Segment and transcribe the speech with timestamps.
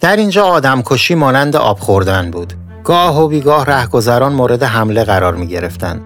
[0.00, 2.52] در اینجا آدمکشی مانند آب خوردن بود.
[2.84, 6.00] گاه و بیگاه رهگذران مورد حمله قرار می گرفتن.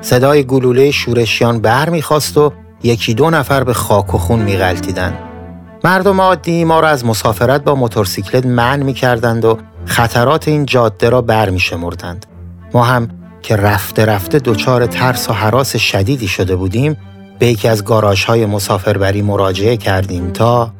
[0.00, 5.14] صدای گلوله شورشیان بر می‌خواست و یکی دو نفر به خاک و خون می غلطیدن.
[5.84, 11.10] مردم عادی ما را از مسافرت با موتورسیکلت منع می کردند و خطرات این جاده
[11.10, 12.26] را بر می شمردند.
[12.74, 13.08] ما هم
[13.42, 16.96] که رفته رفته دچار ترس و حراس شدیدی شده بودیم
[17.38, 20.70] به یکی از گاراژ های مسافربری مراجعه کردیم تا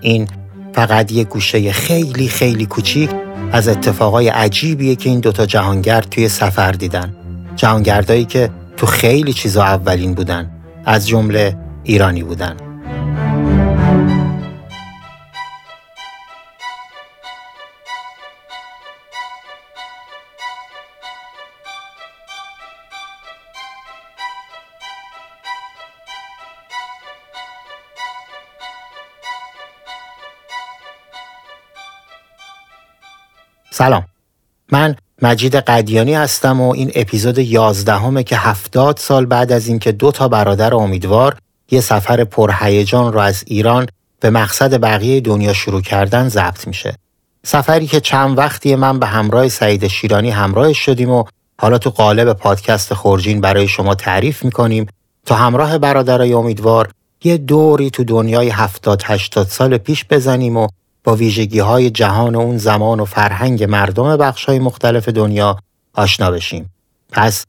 [0.00, 0.28] این
[0.74, 3.10] فقط یک گوشه خیلی خیلی کوچیک
[3.52, 7.14] از اتفاقای عجیبیه که این دوتا جهانگرد توی سفر دیدن.
[7.56, 10.50] جهانگردایی که تو خیلی چیزا اولین بودن.
[10.84, 12.56] از جمله ایرانی بودن.
[33.76, 34.04] سلام
[34.72, 40.12] من مجید قدیانی هستم و این اپیزود یازدهمه که هفتاد سال بعد از اینکه دو
[40.12, 41.36] تا برادر امیدوار
[41.70, 43.86] یه سفر پرهیجان را از ایران
[44.20, 46.94] به مقصد بقیه دنیا شروع کردن ضبط میشه.
[47.44, 51.24] سفری که چند وقتی من به همراه سعید شیرانی همراه شدیم و
[51.60, 54.86] حالا تو قالب پادکست خورجین برای شما تعریف می‌کنیم
[55.26, 56.90] تا همراه برادرای امیدوار
[57.24, 60.68] یه دوری تو دنیای هفتاد هشتاد سال پیش بزنیم و
[61.04, 65.58] با ویژگی های جهان و اون زمان و فرهنگ مردم بخش های مختلف دنیا
[65.94, 66.70] آشنا بشیم.
[67.12, 67.44] پس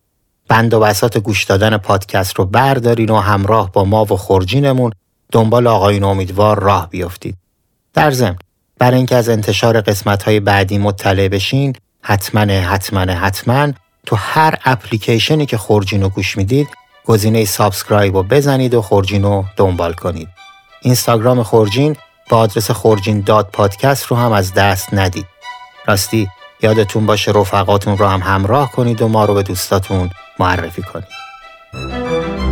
[0.47, 4.91] بند و بساط گوش دادن پادکست رو بردارین و همراه با ما و خورجینمون
[5.31, 7.37] دنبال آقایون امیدوار راه بیفتید.
[7.93, 8.35] در ضمن
[8.79, 13.71] برای اینکه از انتشار قسمت های بعدی مطلع بشین حتما حتما حتما
[14.05, 16.67] تو هر اپلیکیشنی که خورجین رو گوش می‌دید
[17.05, 20.27] گزینه subscribe رو بزنید و خورجین رو دنبال کنید.
[20.81, 21.95] اینستاگرام خورجین
[22.29, 25.25] با آدرس خورجین داد پادکست رو هم از دست ندید.
[25.85, 26.29] راستی
[26.61, 30.09] یادتون باشه رفقاتون رو هم همراه کنید و ما رو به دوستاتون
[30.39, 32.44] معرفی کنید.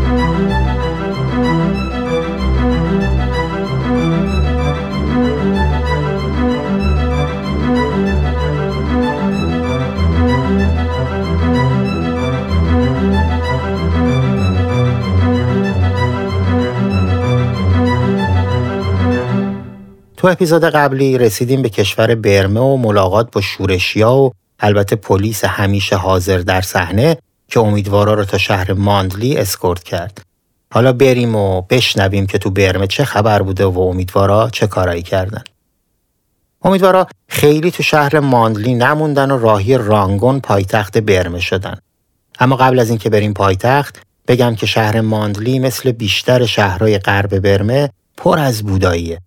[20.24, 25.96] تو اپیزود قبلی رسیدیم به کشور برمه و ملاقات با شورشیا و البته پلیس همیشه
[25.96, 27.18] حاضر در صحنه
[27.48, 30.22] که امیدوارا رو تا شهر ماندلی اسکورت کرد.
[30.74, 35.44] حالا بریم و بشنویم که تو برمه چه خبر بوده و امیدوارا چه کارایی کردن.
[36.62, 41.78] امیدوارا خیلی تو شهر ماندلی نموندن و راهی رانگون پایتخت برمه شدن.
[42.40, 47.90] اما قبل از اینکه بریم پایتخت بگم که شهر ماندلی مثل بیشتر شهرهای غرب برمه
[48.18, 49.20] پر از بوداییه.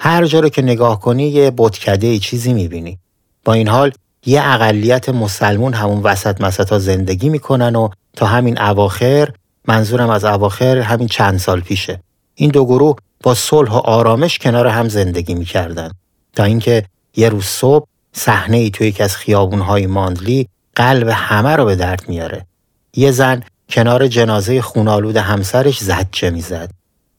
[0.00, 2.98] هر جا رو که نگاه کنی یه بتکده چیزی می‌بینی.
[3.44, 3.92] با این حال
[4.26, 9.28] یه اقلیت مسلمون همون وسط مسطا زندگی می‌کنن و تا همین اواخر
[9.68, 12.00] منظورم از اواخر همین چند سال پیشه.
[12.34, 15.90] این دو گروه با صلح و آرامش کنار هم زندگی می‌کردن.
[16.36, 16.84] تا اینکه
[17.16, 22.08] یه روز صبح صحنه ای توی یکی از خیابونهای ماندلی قلب همه رو به درد
[22.08, 22.46] میاره
[22.94, 26.70] یه زن کنار جنازه خونالود همسرش زجه می‌زد.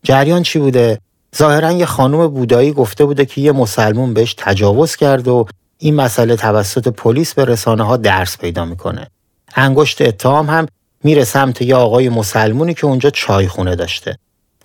[0.03, 0.99] جریان چی بوده؟
[1.37, 5.45] ظاهرا یه خانم بودایی گفته بوده که یه مسلمون بهش تجاوز کرد و
[5.77, 9.07] این مسئله توسط پلیس به رسانه ها درس پیدا می‌کنه.
[9.55, 10.67] انگشت اتهام هم
[11.03, 14.17] میره سمت یه آقای مسلمونی که اونجا چای خونه داشته.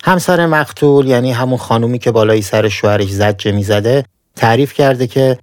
[0.03, 4.05] همسر مقتول یعنی همون خانومی که بالای سر شوهرش زجه می‌زده
[4.35, 5.37] تعریف کرده که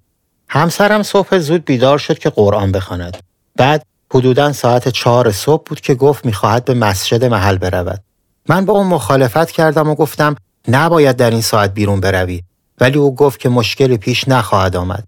[0.48, 3.16] همسرم صبح زود بیدار شد که قرآن بخواند.
[3.56, 3.82] بعد
[4.14, 8.00] حدودا ساعت چهار صبح بود که گفت می‌خواهد به مسجد محل برود.
[8.48, 10.36] من با اون مخالفت کردم و گفتم
[10.68, 12.42] نباید در این ساعت بیرون بروی.
[12.80, 15.04] ولی او گفت که مشکلی پیش نخواهد آمد.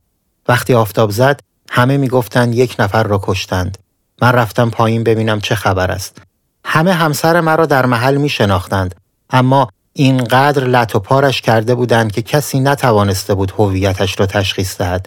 [0.48, 3.78] وقتی آفتاب زد همه می‌گفتند یک نفر را کشتند.
[4.22, 6.18] من رفتم پایین ببینم چه خبر است.
[6.64, 8.94] همه همسر مرا در محل می شناختند
[9.30, 15.06] اما اینقدر لط و پارش کرده بودند که کسی نتوانسته بود هویتش را تشخیص دهد.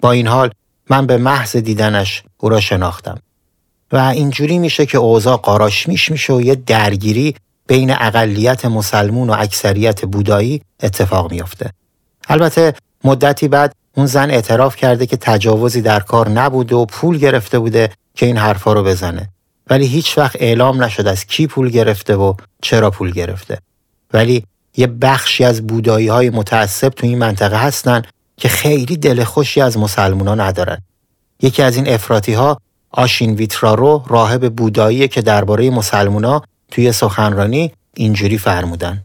[0.00, 0.50] با این حال
[0.90, 3.18] من به محض دیدنش او را شناختم.
[3.92, 7.34] و اینجوری میشه که اوضاع قاراش میش میشه و یه درگیری
[7.66, 11.70] بین اقلیت مسلمون و اکثریت بودایی اتفاق میافته.
[12.28, 12.74] البته
[13.04, 17.90] مدتی بعد اون زن اعتراف کرده که تجاوزی در کار نبوده و پول گرفته بوده
[18.14, 19.28] که این حرفا رو بزنه.
[19.70, 23.58] ولی هیچ وقت اعلام نشد از کی پول گرفته و چرا پول گرفته.
[24.12, 24.44] ولی
[24.76, 28.02] یه بخشی از بودایی های متعصب تو این منطقه هستن
[28.36, 30.78] که خیلی دل خوشی از مسلمونا ندارن.
[31.42, 32.58] یکی از این افراطی ها
[32.90, 39.02] آشین ویترارو راهب بودایی که درباره مسلمونا توی سخنرانی اینجوری فرمودن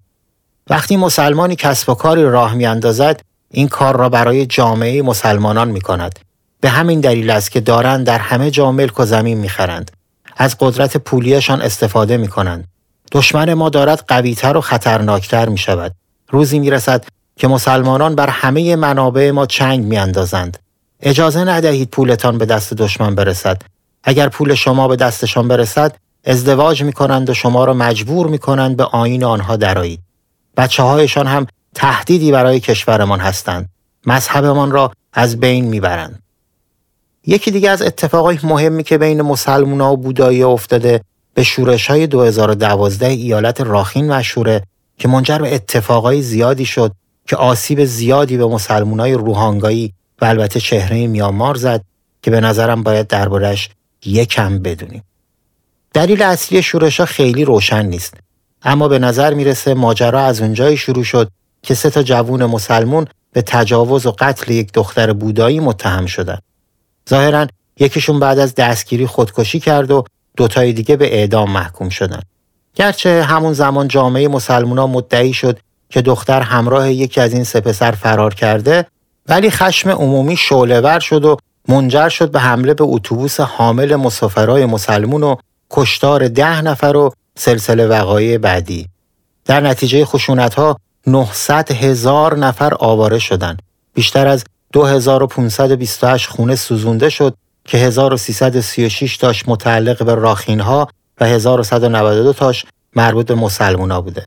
[0.69, 3.21] وقتی مسلمانی کسب و کاری راه میاندازد
[3.51, 6.19] این کار را برای جامعه مسلمانان می کند.
[6.61, 9.91] به همین دلیل است که دارند در همه جا ملک و زمین می‌خرند.
[10.37, 12.67] از قدرت پولیشان استفاده می کنند.
[13.11, 15.91] دشمن ما دارد قویتر و خطرناکتر می شود.
[16.29, 17.05] روزی می رسد
[17.35, 20.57] که مسلمانان بر همه منابع ما چنگ می اندازند.
[21.01, 23.61] اجازه ندهید پولتان به دست دشمن برسد.
[24.03, 25.95] اگر پول شما به دستشان برسد
[26.25, 29.99] ازدواج می کنند و شما را مجبور می کنند به آین آنها درایید.
[30.57, 33.69] بچه هایشان هم تهدیدی برای کشورمان هستند.
[34.05, 36.21] مذهبمان را از بین می‌برند.
[37.25, 41.01] یکی دیگه از اتفاقای مهمی که بین مسلمونا و بودایی افتاده
[41.33, 44.63] به شورش های 2012 ایالت راخین مشهوره
[44.97, 46.91] که منجر به اتفاقای زیادی شد
[47.27, 51.83] که آسیب زیادی به مسلمونای روحانگایی و البته چهره میامار زد
[52.21, 53.69] که به نظرم باید دربارش
[54.05, 55.03] یکم بدونیم.
[55.93, 58.13] دلیل اصلی شورش ها خیلی روشن نیست
[58.63, 61.29] اما به نظر می‌رسه ماجرا از اونجایی شروع شد
[61.63, 66.37] که سه تا جوون مسلمون به تجاوز و قتل یک دختر بودایی متهم شدن.
[67.09, 67.47] ظاهرا
[67.79, 70.03] یکیشون بعد از دستگیری خودکشی کرد و
[70.37, 72.21] دوتای دیگه به اعدام محکوم شدن.
[72.75, 75.59] گرچه همون زمان جامعه مسلمونا مدعی شد
[75.89, 78.85] که دختر همراه یکی از این سه پسر فرار کرده
[79.29, 81.37] ولی خشم عمومی شعلهور شد و
[81.67, 85.35] منجر شد به حمله به اتوبوس حامل مسافرای مسلمون و
[85.71, 88.87] کشتار ده نفر و سلسله وقایع بعدی.
[89.45, 90.77] در نتیجه خشونت ها
[91.07, 93.61] 900 هزار نفر آواره شدند.
[93.93, 97.35] بیشتر از 2528 خونه سوزونده شد
[97.65, 100.87] که 1336 تاش متعلق به راخین ها
[101.21, 102.65] و 1192 تاش
[102.95, 104.25] مربوط به مسلمونا بوده.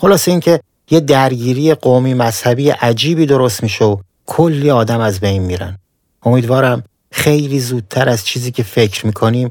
[0.00, 3.96] خلاصه اینکه یه درگیری قومی مذهبی عجیبی درست میشه و
[4.26, 5.78] کلی آدم از بین میرن.
[6.22, 6.82] امیدوارم
[7.12, 9.50] خیلی زودتر از چیزی که فکر می‌کنیم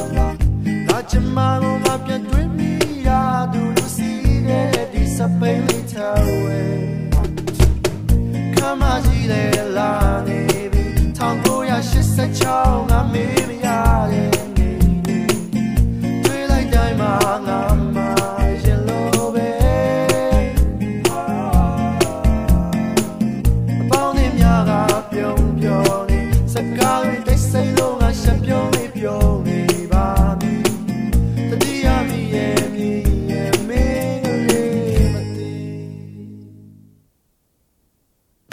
[1.09, 2.71] ချင်မှတော့ငါပြန်တွေ့မိ
[3.07, 3.09] ရ
[3.53, 4.11] သူလူစီ
[4.47, 6.61] တဲ့ဒီစပိန်လေးထားဝဲ
[8.55, 9.91] ခမရှိတဲ့လာ
[10.27, 10.39] နေ
[10.71, 10.83] ပြီ
[11.17, 12.90] 1986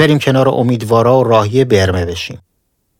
[0.09, 2.39] بریم کنار امیدوارا و راهی برمه بشیم.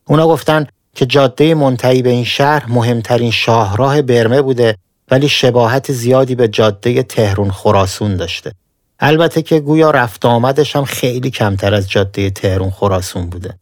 [0.07, 4.77] اونا گفتن که جاده منتهی به این شهر مهمترین شاهراه برمه بوده
[5.11, 8.51] ولی شباهت زیادی به جاده تهرون خراسون داشته.
[8.99, 13.53] البته که گویا رفت آمدش هم خیلی کمتر از جاده تهرون خراسون بوده.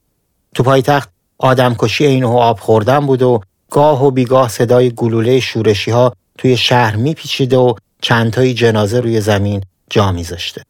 [0.56, 3.42] تو پایتخت آدمکشی این و آب خوردن بود و
[3.72, 9.64] گاه و بیگاه صدای گلوله شورشی ها توی شهر میپیچیده و چندتایی جنازه روی زمین
[9.90, 10.64] جا میذاشته.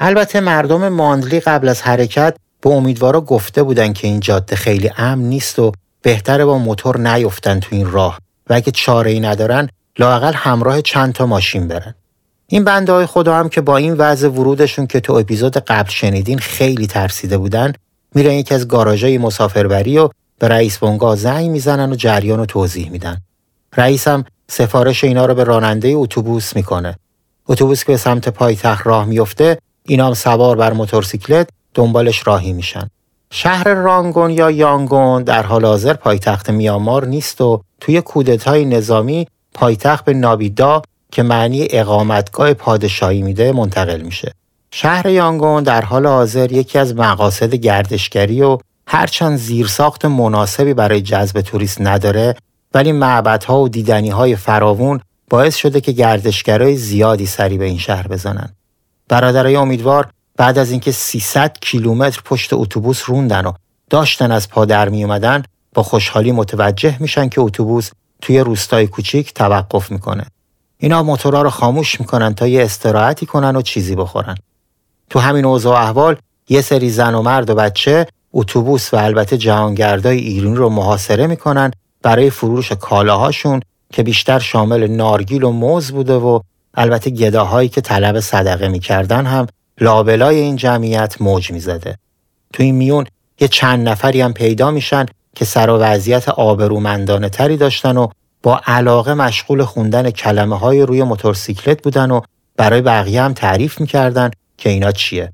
[0.00, 5.24] البته مردم ماندلی قبل از حرکت به امیدوارا گفته بودن که این جاده خیلی امن
[5.24, 5.72] نیست و
[6.02, 8.18] بهتره با موتور نیفتن تو این راه
[8.50, 9.68] و اگه چاره ای ندارن
[9.98, 11.94] لاقل همراه چند تا ماشین برن.
[12.46, 16.38] این بنده های خدا هم که با این وضع ورودشون که تو اپیزود قبل شنیدین
[16.38, 17.72] خیلی ترسیده بودن
[18.14, 20.08] میرن یکی از گاراژای مسافربری و
[20.38, 23.20] به رئیس بنگاه زنگ می‌زنن و جریان رو توضیح میدن.
[23.76, 26.98] رئیس هم سفارش اینا رو به راننده اتوبوس می‌کنه.
[27.46, 29.58] اتوبوس که به سمت پایتخت راه میفته
[29.88, 32.90] اینا هم سوار بر موتورسیکلت دنبالش راهی میشن.
[33.30, 40.04] شهر رانگون یا یانگون در حال حاضر پایتخت میامار نیست و توی کودتای نظامی پایتخت
[40.04, 44.32] به نابیدا که معنی اقامتگاه پادشاهی میده منتقل میشه.
[44.70, 51.40] شهر یانگون در حال حاضر یکی از مقاصد گردشگری و هرچند زیرساخت مناسبی برای جذب
[51.40, 52.34] توریست نداره
[52.74, 58.57] ولی معبدها و دیدنیهای فراوون باعث شده که گردشگرای زیادی سری به این شهر بزنن.
[59.08, 63.52] برادرای امیدوار بعد از اینکه 300 کیلومتر پشت اتوبوس روندن و
[63.90, 65.42] داشتن از پا در می اومدن
[65.74, 70.24] با خوشحالی متوجه میشن که اتوبوس توی روستای کوچیک توقف می‌کنه.
[70.78, 74.36] اینا موتورا رو خاموش می‌کنن تا یه استراحتی کنن و چیزی بخورن.
[75.10, 76.16] تو همین اوضاع احوال
[76.48, 81.70] یه سری زن و مرد و بچه اتوبوس و البته جهانگردای ایرانی رو محاصره می‌کنن
[82.02, 83.60] برای فروش کالاهاشون
[83.92, 86.40] که بیشتر شامل نارگیل و موز بوده و
[86.78, 89.46] البته گداهایی که طلب صدقه می‌کردن هم
[89.80, 91.96] لابلای این جمعیت موج می‌زده.
[92.52, 93.06] تو این میون
[93.40, 98.08] یه چند نفری هم پیدا میشن که سر و وضعیت آبرومندانه تری داشتن و
[98.42, 102.20] با علاقه مشغول خوندن کلمه های روی موتورسیکلت بودن و
[102.56, 105.32] برای بقیه هم تعریف می‌کردن که اینا چیه.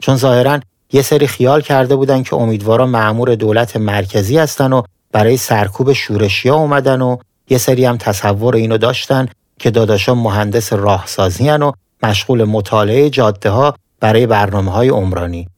[0.00, 0.60] چون ظاهرا
[0.92, 6.54] یه سری خیال کرده بودن که امیدوارا معمور دولت مرکزی هستن و برای سرکوب شورشیا
[6.54, 7.16] اومدن و
[7.50, 9.28] یه سری هم تصور اینو داشتن
[9.58, 11.72] که داداشا مهندس راهسازی و
[12.02, 15.48] مشغول مطالعه جاده ها برای برنامه های عمرانی.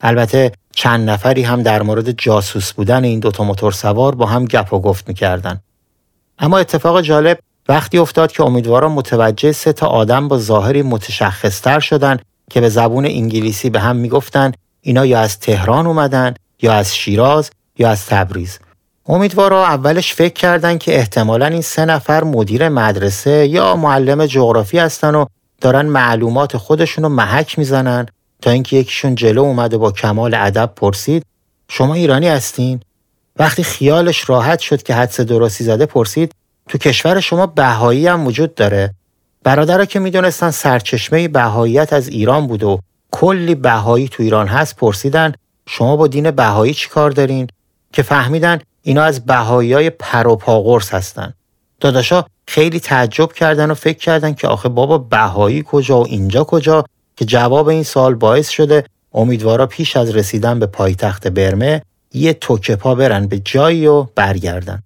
[0.00, 4.72] البته چند نفری هم در مورد جاسوس بودن این دوتا موتور سوار با هم گپ
[4.72, 5.60] و گفت می‌کردن.
[6.38, 12.18] اما اتفاق جالب وقتی افتاد که امیدواران متوجه سه تا آدم با ظاهری متشخصتر شدن
[12.50, 17.50] که به زبون انگلیسی به هم می‌گفتن اینا یا از تهران اومدن یا از شیراز
[17.78, 18.58] یا از تبریز.
[19.06, 25.14] امیدوارا اولش فکر کردن که احتمالا این سه نفر مدیر مدرسه یا معلم جغرافی هستن
[25.14, 25.24] و
[25.60, 28.06] دارن معلومات خودشون رو محک می‌زنن.
[28.42, 31.26] تا اینکه یکیشون جلو اومده با کمال ادب پرسید
[31.68, 32.80] شما ایرانی هستین؟
[33.36, 36.32] وقتی خیالش راحت شد که حدس درستی زده پرسید
[36.68, 38.94] تو کشور شما بهایی هم وجود داره؟
[39.44, 42.80] برادرها که می‌دونستن سرچشمه بهاییت از ایران بود و
[43.10, 45.32] کلی بهایی تو ایران هست پرسیدن
[45.66, 47.48] شما با دین بهایی چی کار دارین؟
[47.92, 51.34] که فهمیدن اینا از بهایی های پروپاگورس هستن.
[51.80, 56.84] داداشا خیلی تعجب کردن و فکر کردن که آخه بابا بهایی کجا و اینجا کجا
[57.16, 58.84] که جواب این سال باعث شده
[59.14, 64.82] امیدوارا پیش از رسیدن به پایتخت برمه یه توکه پا برن به جایی و برگردن.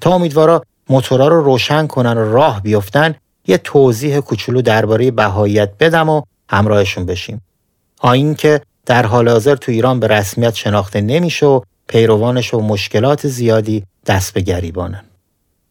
[0.00, 3.14] تا امیدوارا موتورا رو روشن کنن و راه بیفتن
[3.46, 7.40] یه توضیح کوچولو درباره بهاییت بدم و همراهشون بشیم.
[8.00, 13.26] آین که در حال حاضر تو ایران به رسمیت شناخته نمیشه و پیروانش و مشکلات
[13.26, 15.04] زیادی دست به گریبانن.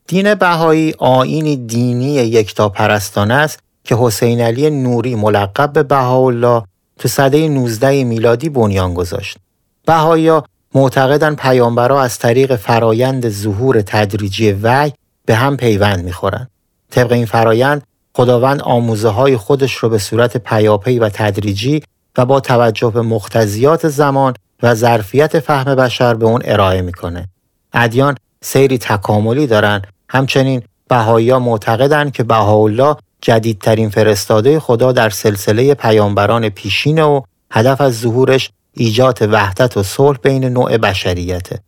[0.07, 6.63] دین بهایی آینی دینی یکتا پرستانه است که حسین علی نوری ملقب به بهاءالله
[6.99, 9.37] تو سده 19 میلادی بنیان گذاشت.
[9.85, 10.41] بهایی
[10.75, 14.93] معتقدن پیامبرا از طریق فرایند ظهور تدریجی وحی
[15.25, 16.47] به هم پیوند می‌خورن.
[16.91, 17.83] طبق این فرایند
[18.15, 21.83] خداوند آموزه های خودش رو به صورت پیاپی و تدریجی
[22.17, 24.33] و با توجه به مختزیات زمان
[24.63, 27.27] و ظرفیت فهم بشر به اون ارائه می‌کنه.
[27.73, 36.49] ادیان سیری تکاملی دارن همچنین بهایی معتقدند که بهاءالله جدیدترین فرستاده خدا در سلسله پیامبران
[36.49, 37.21] پیشینه و
[37.51, 41.59] هدف از ظهورش ایجاد وحدت و صلح بین نوع بشریته.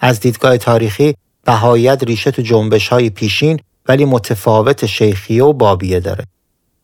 [0.00, 6.24] از دیدگاه تاریخی بهاییت ریشه تو جنبش های پیشین ولی متفاوت شیخیه و بابیه داره.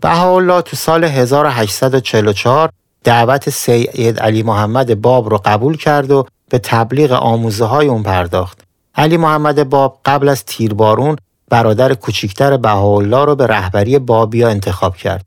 [0.00, 2.70] بهاءالله تو سال 1844
[3.06, 8.60] دعوت سید علی محمد باب رو قبول کرد و به تبلیغ آموزه های اون پرداخت.
[8.94, 11.16] علی محمد باب قبل از تیربارون
[11.50, 15.25] برادر کوچیکتر بهاءالله رو به رهبری بابیا انتخاب کرد.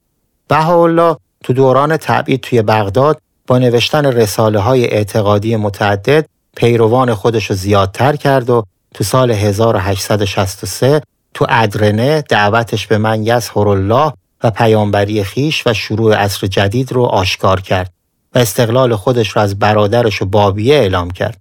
[0.48, 7.56] بهاءالله تو دوران تبعید توی بغداد با نوشتن رساله های اعتقادی متعدد پیروان خودش رو
[7.56, 11.02] زیادتر کرد و تو سال 1863
[11.34, 17.04] تو ادرنه دعوتش به من یظهر الله و پیامبری خیش و شروع عصر جدید رو
[17.04, 17.94] آشکار کرد
[18.36, 21.38] و استقلال خودش رو از برادرش و بابیه اعلام کرد.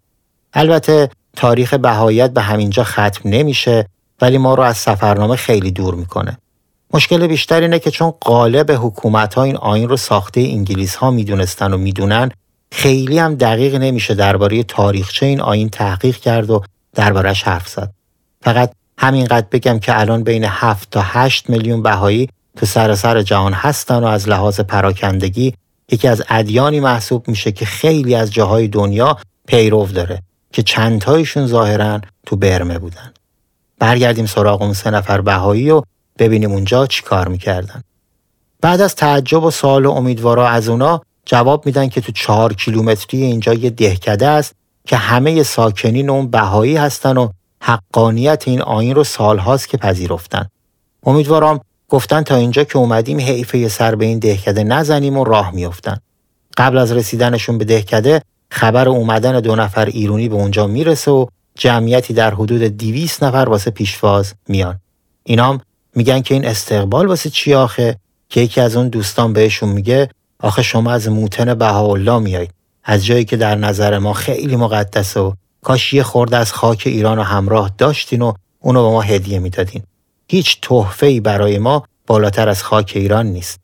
[0.53, 3.87] البته تاریخ بهایت به همینجا ختم نمیشه
[4.21, 6.39] ولی ما رو از سفرنامه خیلی دور می‌کنه.
[6.95, 11.73] مشکل بیشتر اینه که چون قالب حکومت ها این آین رو ساخته انگلیس ها می‌دونستن
[11.73, 12.31] و می‌دونن
[12.73, 16.63] خیلی هم دقیق نمیشه درباره تاریخچه این آین تحقیق کرد و
[16.95, 17.93] دربارش حرف زد.
[18.43, 22.29] فقط همینقدر بگم که الان بین 7 تا 8 میلیون بهایی
[22.59, 25.55] تو سراسر جهان هستن و از لحاظ پراکندگی
[25.93, 30.23] یکی از ادیانی محسوب میشه که خیلی از جاهای دنیا پیرو داره
[30.53, 33.13] که چندتایشون ظاهرا تو برمه بودن.
[33.79, 35.83] برگردیم سراغ اون سه نفر بهایی و
[36.19, 37.83] ببینیم اونجا چی کار می‌کردن.
[38.61, 43.23] بعد از تعجب و سوال و امیدوارا از اونا جواب میدن که تو چهار کیلومتری
[43.23, 44.55] اینجا یه دهکده است
[44.87, 47.29] که همه ساکنین اون بهایی هستن و
[47.63, 50.47] حقانیت این آین رو سالهاست که پذیرفتن.
[51.07, 55.97] امیدوارم گفتن تا اینجا که اومدیم حیفه سر به این دهکده نزنیم و راه میافتن.
[56.57, 62.15] قبل از رسیدنشون به دهکده خبر اومدن دو نفر ایرونی به اونجا می‌رسه و جمعیتی
[62.15, 64.79] در حدود 200 نفر واسه پیشواز میان.
[65.25, 65.61] اینام
[65.95, 67.97] میگن که این استقبال واسه چی آخه
[68.29, 70.09] که یکی از اون دوستان بهشون میگه
[70.41, 72.51] آخه شما از موتن بهاءالله میایید
[72.85, 77.17] از جایی که در نظر ما خیلی مقدسه و کاش یه خورده از خاک ایران
[77.17, 79.83] رو همراه داشتین و اونو به ما هدیه می‌دادین
[80.31, 80.59] هیچ
[81.03, 83.61] ای برای ما بالاتر از خاک ایران نیست.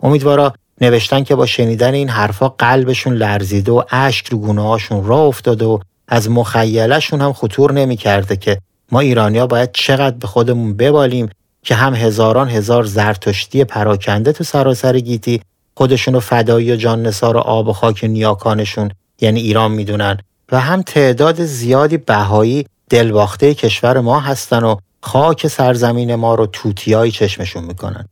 [0.00, 5.18] امیدوارا نوشتن که با شنیدن این حرفا قلبشون لرزیده و اشک رو گونه هاشون را
[5.18, 8.58] افتاده و از مخیلشون هم خطور نمی‌کرده که
[8.92, 11.28] ما ایرانیا باید چقدر به خودمون ببالیم
[11.62, 15.40] که هم هزاران هزار زرتشتی پراکنده تو سراسر گیتی
[15.76, 20.18] خودشونو فدایی و جان نسار آب و خاک نیاکانشون یعنی ایران می‌دونن
[20.52, 27.12] و هم تعداد زیادی بهایی دلباخته کشور ما هستن و خاک سرزمین ما رو توتیایی
[27.12, 28.08] چشمشون می‌کنن.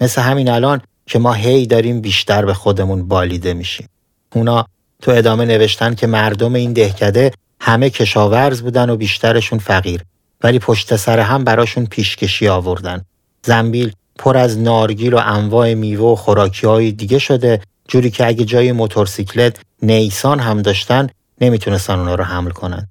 [0.00, 3.88] مثل همین الان که ما هی داریم بیشتر به خودمون بالیده میشیم.
[4.34, 4.66] اونا
[5.02, 10.00] تو ادامه نوشتن که مردم این دهکده همه کشاورز بودن و بیشترشون فقیر
[10.42, 13.04] ولی پشت سر هم براشون پیشکشی آوردن.
[13.42, 18.44] زنبیل پر از نارگیل و انواع میوه و خوراکی های دیگه شده جوری که اگه
[18.44, 21.06] جای موتورسیکلت نیسان هم داشتن
[21.40, 22.88] نمی‌تونستن اونا رو حمل کنن.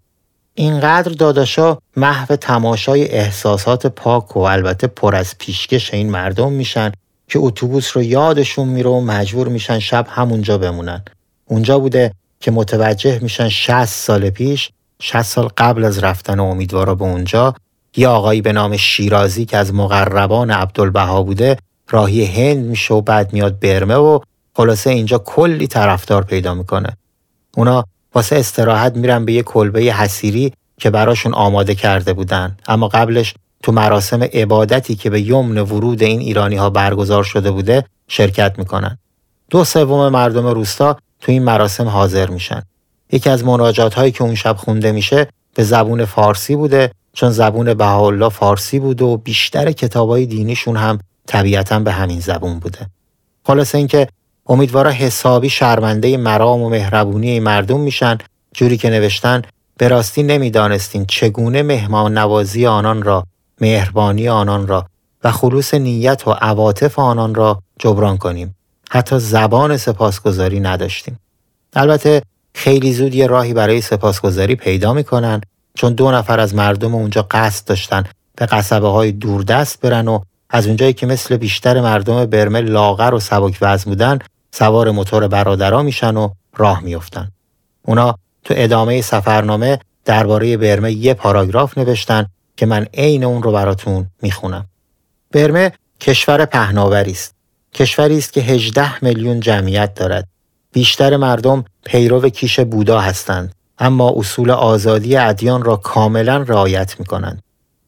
[0.56, 6.92] اینقدر داداشا محو تماشای احساسات پاک و البته پر از پیشکش این مردم میشن
[7.28, 11.04] که اتوبوس رو یادشون میره و مجبور میشن شب همونجا بمونن.
[11.46, 14.70] اونجا بوده که متوجه میشن 60 سال پیش
[15.02, 17.56] 60 سال قبل از رفتن امیدوارا به اونجا
[17.96, 21.58] یه آقایی به نام شیرازی که از مقربان عبدالبها بوده
[21.90, 24.20] راهی هند میشه و بعد میاد برمه و
[24.54, 26.98] خلاصه اینجا کلی طرفدار پیدا می‌کنه.
[27.58, 27.86] اونا
[28.16, 33.72] واسه استراحت میرن به یه کلبه حسیری که براشون آماده کرده بودن اما قبلش تو
[33.72, 38.98] مراسم عبادتی که به یمن ورود این ایرانی ها برگزار شده بوده شرکت می‌کنن.
[39.50, 42.64] دو سوم مردم روستا تو این مراسم حاضر میشن.
[43.12, 47.74] یکی از مناجات هایی که اون شب خونده میشه به زبون فارسی بوده چون زبون
[47.74, 52.88] بهاءالله فارسی بود و بیشتر کتابای دینیشون هم طبیعتا به همین زبون بوده.
[53.44, 54.08] خلاصه اینکه
[54.48, 58.18] امیدوارا حسابی شرمنده مرام و مهربونی مردم میشن.
[58.54, 59.42] جوری که نوشتن
[59.78, 63.24] به راستی نمی‌دانستین چگونه مهمان نوازی آنان را
[63.62, 64.86] مهربانی آنان را
[65.24, 68.56] و خلوص نیت و عواطف آنان را جبران کنیم.
[68.90, 71.20] حتی زبان سپاسگزاری نداشتیم.
[71.74, 72.22] البته
[72.54, 75.42] خیلی زود یه راهی برای سپاسگزاری پیدا می‌کنن
[75.74, 78.04] چون دو نفر از مردم اونجا قصد داشتن
[78.36, 83.20] به قصبه های دوردست برن و از اونجایی که مثل بیشتر مردم برمه لاغر و
[83.20, 84.20] سبک وزن بودن
[84.58, 87.32] سوار موتور برادرا میشن و راه میفتن.
[87.82, 92.26] اونا تو ادامه سفرنامه درباره برمه یه پاراگراف نوشتن
[92.58, 94.66] که من عین اون رو براتون می‌خونم.
[95.32, 97.36] برمه کشور پهناوری است.
[97.74, 100.28] کشوری است که 18 میلیون جمعیت دارد.
[100.72, 107.42] بیشتر مردم پیرو کیش بودا هستند اما اصول آزادی ادیان را کاملا رعایت می کنند.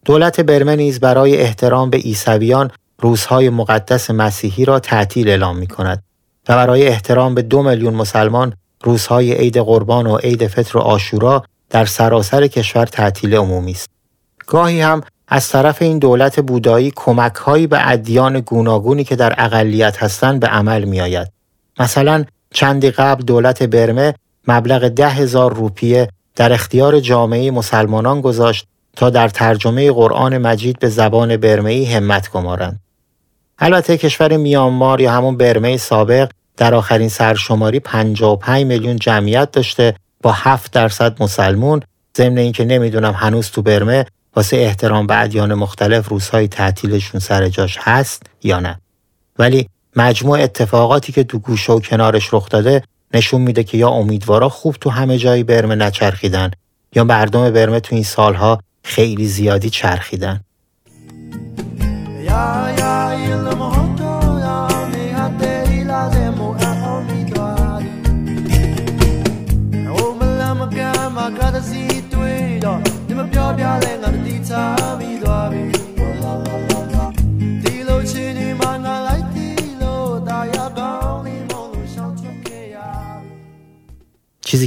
[0.06, 6.04] دولت برمه نیز برای احترام به عیسویان روزهای مقدس مسیحی را تعطیل اعلام می کند
[6.50, 11.44] و برای احترام به دو میلیون مسلمان روزهای عید قربان و عید فطر و آشورا
[11.70, 13.90] در سراسر کشور تعطیل عمومی است.
[14.48, 20.40] گاهی هم از طرف این دولت بودایی کمکهایی به ادیان گوناگونی که در اقلیت هستند
[20.40, 21.28] به عمل می آید.
[21.80, 24.14] مثلا چندی قبل دولت برمه
[24.48, 30.90] مبلغ ده هزار روپیه در اختیار جامعه مسلمانان گذاشت تا در ترجمه قرآن مجید به
[30.90, 32.80] زبان برمهی همت گمارند.
[33.60, 40.32] البته کشور میانمار یا همون برمه سابق در آخرین سرشماری 55 میلیون جمعیت داشته با
[40.32, 41.82] 7 درصد مسلمون.
[42.17, 47.78] ضمن اینکه نمی‌دونم هنوز تو برمه واسه احترام به ادیان مختلف روزهای تعطیلشون سر جاش
[47.82, 48.80] هست یا نه.
[49.39, 54.50] ولی مجموع اتفاقاتی که تو گوشه و کنارش رخ داده نشون میده که یا امیدوارا
[54.50, 56.52] خوب تو همه جای برمه نچرخیدن
[56.96, 60.41] یا مردم برمه تو این سالها خیلی زیادی چرخیدن.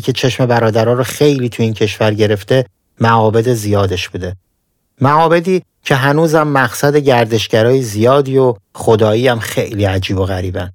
[0.00, 2.64] چیزی که چشم برادرها رو خیلی تو این کشور گرفته
[3.00, 4.36] معابد زیادش بوده.
[5.00, 10.72] معابدی که هنوزم مقصد گردشگرای زیادی و خدایی هم خیلی عجیب و غریبن.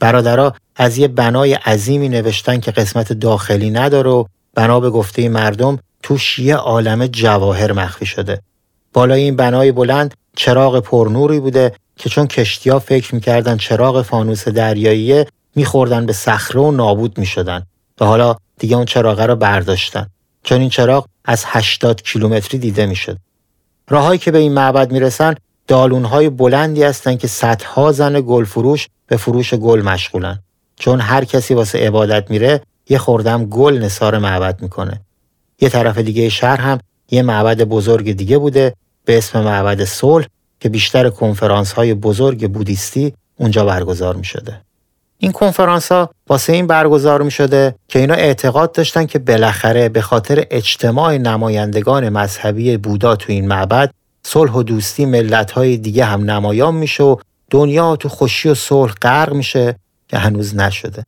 [0.00, 5.78] برادرها از یه بنای عظیمی نوشتن که قسمت داخلی نداره و بنا به گفته مردم
[6.02, 8.40] توش یه عالم جواهر مخفی شده.
[8.92, 15.26] بالای این بنای بلند چراغ پرنوری بوده که چون کشتیا فکر می‌کردن چراغ فانوس دریاییه
[15.56, 17.66] میخوردن به صخره و نابود می‌شدن
[18.00, 20.06] و حالا دیگه اون چراغه رو برداشتن
[20.42, 23.18] چون این چراغ از 80 کیلومتری دیده می‌شد.
[23.88, 25.34] راههایی که به این معبد می‌رسن
[25.66, 30.38] دالونهای بلندی هستند که صدها زن گل فروش به فروش گل مشغولن
[30.76, 35.00] چون هر کسی واسه عبادت میره یه خوردم گل نصار معبد می‌کنه
[35.60, 36.78] یه طرف دیگه شهر هم
[37.10, 40.26] یه معبد بزرگ دیگه بوده به اسم معبد صلح
[40.60, 44.60] که بیشتر کنفرانس های بزرگ بودیستی اونجا برگزار می شده.
[45.18, 50.00] این کنفرانس ها واسه این برگزار می شده که اینا اعتقاد داشتن که بالاخره به
[50.00, 53.90] خاطر اجتماع نمایندگان مذهبی بودا تو این معبد
[54.22, 57.16] صلح و دوستی ملت های دیگه هم نمایان میشه و
[57.50, 59.76] دنیا تو خوشی و صلح غرق میشه
[60.08, 61.04] که هنوز نشده.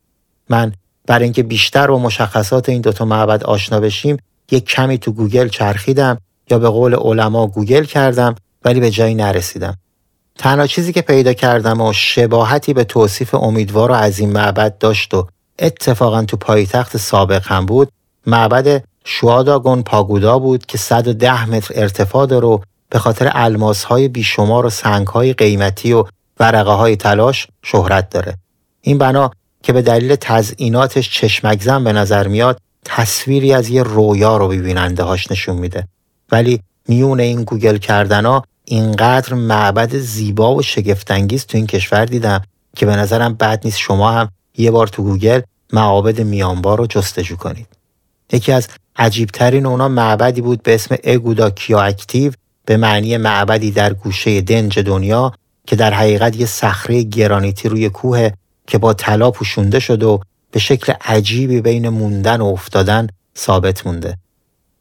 [0.49, 0.73] من
[1.07, 4.17] برای اینکه بیشتر با مشخصات این دوتا معبد آشنا بشیم
[4.51, 6.19] یک کمی تو گوگل چرخیدم
[6.51, 9.79] یا به قول علما گوگل کردم ولی به جایی نرسیدم
[10.39, 15.15] تنها چیزی که پیدا کردم و شباهتی به توصیف امیدوار و از این معبد داشت
[15.15, 15.27] و
[15.59, 17.89] اتفاقا تو پایتخت سابق هم بود
[18.27, 22.59] معبد شواداگون پاگودا بود که 110 متر ارتفاع داره و
[22.91, 26.05] به خاطر الماس های بیشمار و سنگ های قیمتی و
[26.41, 28.35] ورقه های تلاش شهرت داره.
[28.81, 29.31] این بنا
[29.63, 35.31] که به دلیل تزئیناتش چشمگزم به نظر میاد تصویری از یه رویا رو ببیننده هاش
[35.31, 35.89] نشون میده.
[36.33, 42.43] ولی میون این گوگل کردنا اینقدر معبد زیبا و شگفتانگیز تو این کشور دیدم
[42.77, 45.41] که به نظرم بد نیست شما هم یه بار تو گوگل
[45.73, 47.67] معابد میانمار رو جستجو کنید.
[48.33, 52.33] یکی از عجیبترین اونا معبدی بود به اسم پاگودا کیاکتیو
[52.65, 55.33] به معنی معبدی در گوشه دنج دنیا
[55.67, 58.31] که در حقیقت یه صخره گرانیتی روی کوه
[58.67, 63.07] که با طلا پوشونده شد و به شکل عجیبی بین موندن و افتادن
[63.39, 64.19] ثابت مونده.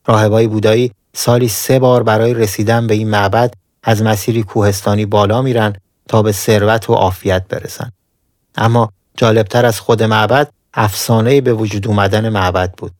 [0.05, 3.53] راهبای بودایی سالی سه بار برای رسیدن به این معبد
[3.85, 5.75] از مسیری کوهستانی بالا میرن
[6.07, 7.91] تا به ثروت و عافیت برسن.
[8.55, 12.91] اما جالبتر از خود معبد افسانه به وجود اومدن معبد بود.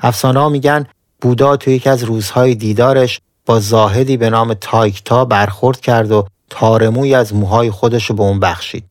[0.00, 0.86] افسانه ها میگن
[1.20, 7.14] بودا تو یکی از روزهای دیدارش با زاهدی به نام تایکتا برخورد کرد و تارموی
[7.14, 8.84] از موهای خودش رو به اون بخشید.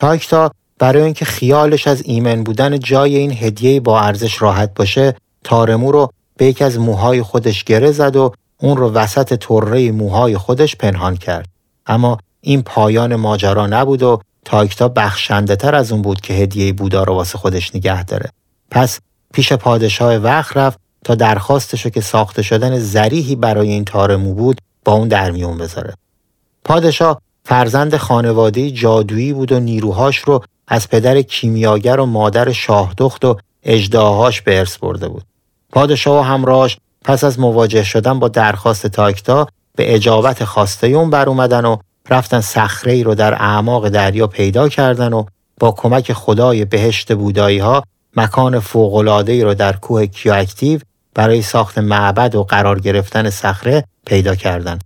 [0.00, 5.14] تایکتا برای اینکه خیالش از ایمن بودن جای این هدیه با ارزش راحت باشه
[5.44, 10.36] تارمو رو به یکی از موهای خودش گره زد و اون رو وسط طره موهای
[10.36, 11.48] خودش پنهان کرد.
[11.86, 17.02] اما این پایان ماجرا نبود و تایکتا بخشنده تر از اون بود که هدیه بودا
[17.02, 18.30] رو واسه خودش نگه داره.
[18.70, 19.00] پس
[19.34, 24.92] پیش پادشاه وقت رفت تا درخواستشو که ساخته شدن زریحی برای این تارمو بود با
[24.92, 25.94] اون در میون بذاره.
[26.64, 33.36] پادشاه فرزند خانواده جادویی بود و نیروهاش رو از پدر کیمیاگر و مادر شاهدخت و
[33.62, 35.22] اجداهاش به ارث برده بود.
[35.72, 41.28] پادشاه و همراهاش پس از مواجه شدن با درخواست تاکتا به اجابت خواسته اون بر
[41.28, 41.76] اومدن و
[42.10, 45.24] رفتن صخره ای رو در اعماق دریا پیدا کردن و
[45.60, 47.82] با کمک خدای بهشت بودایی ها
[48.16, 50.80] مکان فوق‌العاده‌ای رو در کوه کیواکتیو
[51.14, 54.78] برای ساخت معبد و قرار گرفتن صخره پیدا کردن.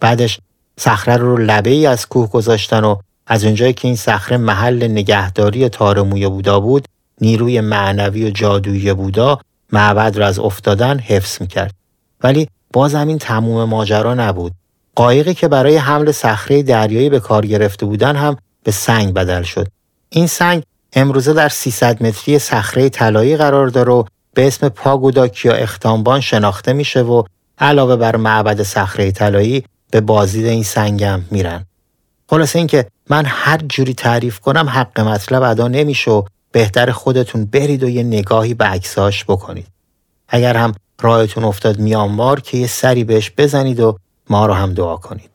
[0.00, 0.40] بعدش
[0.78, 5.68] صخره رو لبه ای از کوه گذاشتن و از اونجایی که این صخره محل نگهداری
[5.68, 6.88] تارموی بودا بود
[7.20, 9.38] نیروی معنوی و جادویی بودا
[9.72, 11.74] معبد را از افتادن حفظ می‌کرد.
[12.22, 14.52] ولی باز همین تموم ماجرا نبود.
[14.94, 19.68] قایقی که برای حمل صخره دریایی به کار گرفته بودن هم به سنگ بدل شد.
[20.08, 24.04] این سنگ امروزه در 300 متری صخره طلایی قرار داره و
[24.34, 27.22] به اسم پاگوداکیا اختانبان شناخته میشه و
[27.58, 31.66] علاوه بر معبد صخره طلایی به بازدید این سنگم میرن.
[32.30, 36.22] خلاصه اینکه من هر جوری تعریف کنم حق مطلب ادا نمیشه و
[36.52, 39.66] بهتر خودتون برید و یه نگاهی به عکساش بکنید
[40.28, 43.98] اگر هم راهتون افتاد میانمار که یه سری بهش بزنید و
[44.30, 45.30] ما رو هم دعا کنید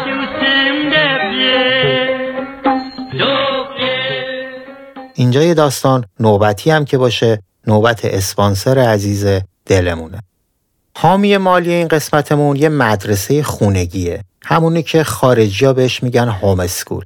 [0.00, 0.19] اینجا
[5.20, 9.26] یه داستان نوبتی هم که باشه نوبت اسپانسر عزیز
[9.66, 10.22] دلمونه.
[10.96, 14.24] حامی مالی این قسمتمون یه مدرسه خونگیه.
[14.42, 17.04] همونی که خارجی ها بهش میگن هوم اسکول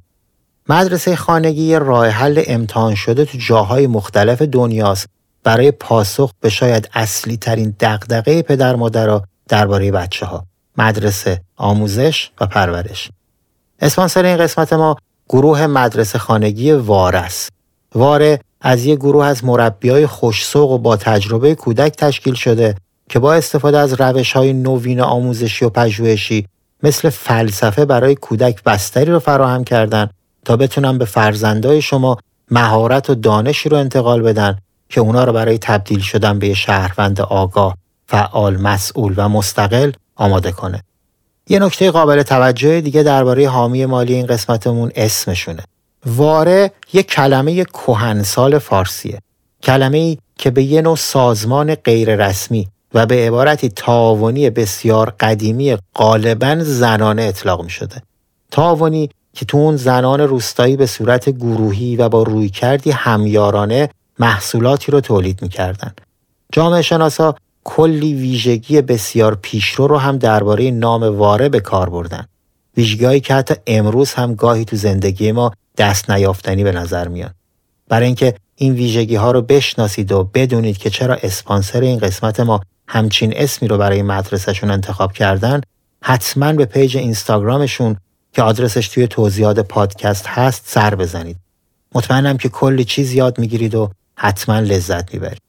[0.69, 5.07] مدرسه خانگی یه راه حل امتحان شده تو جاهای مختلف دنیاست.
[5.43, 10.45] برای پاسخ به شاید اصلی ترین دقدقه پدر مادرها درباره بچه ها
[10.77, 13.09] مدرسه، آموزش و پرورش.
[13.79, 14.95] اسپانسر این قسمت ما
[15.29, 17.49] گروه مدرسه خانگی وارس
[17.95, 22.75] واره از یک گروه از مربی های خوشسوق و با تجربه کودک تشکیل شده
[23.09, 26.47] که با استفاده از روش های نوین آموزشی و پژوهشی
[26.83, 30.09] مثل فلسفه برای کودک بستری رو فراهم کردن
[30.45, 32.17] تا بتونن به فرزندای شما
[32.51, 34.57] مهارت و دانشی رو انتقال بدن
[34.89, 37.77] که اونا رو برای تبدیل شدن به شهروند آگاه،
[38.07, 40.83] فعال، مسئول و مستقل آماده کنه.
[41.49, 45.63] یه نکته قابل توجه دیگه درباره حامی مالی این قسمتمون اسمشونه.
[46.05, 49.19] واره یک کلمه کهنسال فارسیه.
[49.63, 56.57] کلمه ای که به یه نوع سازمان غیررسمی و به عبارتی تعاونی بسیار قدیمی غالبا
[56.59, 58.01] زنانه اطلاق می شده.
[58.51, 63.89] تعاونی که تو اون زنان روستایی به صورت گروهی و با روی کردی همیارانه
[64.19, 65.93] محصولاتی رو تولید می کردن.
[66.51, 72.25] جامعه شناسا کلی ویژگی بسیار پیشرو رو هم درباره نام واره به کار بردن.
[72.77, 77.33] ویژگیهایی که حتی امروز هم گاهی تو زندگی ما دست نیافتنی به نظر میان.
[77.89, 82.61] برای اینکه این ویژگی ها رو بشناسید و بدونید که چرا اسپانسر این قسمت ما
[82.87, 85.61] همچین اسمی رو برای مدرسهشون انتخاب کردن
[86.01, 87.97] حتما به پیج اینستاگرامشون
[88.33, 91.37] که آدرسش توی توضیحات پادکست هست سر بزنید.
[91.95, 95.41] مطمئنم که کلی چیز یاد می‌گیرید و حتما لذت می‌برید.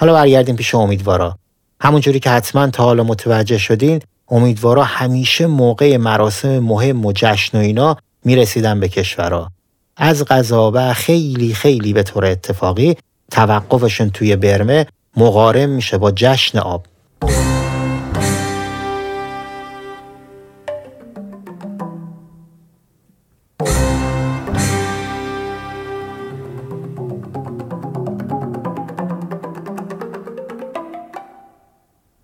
[0.00, 1.38] حالا برگردیم پیش امیدوارا.
[1.80, 7.60] همونجوری که حتما تا حالا متوجه شدین امیدوارا همیشه موقع مراسم مهم و جشن و
[7.60, 9.50] اینا می‌رسیدن به کشورها.
[9.96, 12.96] از غذا و خیلی خیلی به طور اتفاقی
[13.30, 16.84] توقفشون توی برمه مقارن میشه با جشن آب.